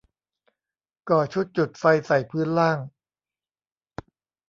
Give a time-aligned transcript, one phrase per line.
[1.09, 2.79] ก่อชุดจุดไฟใส่พื้นล่าง